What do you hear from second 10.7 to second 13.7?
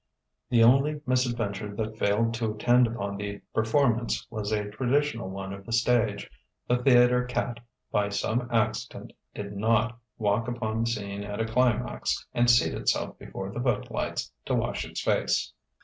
the scene at a climax and seat itself before the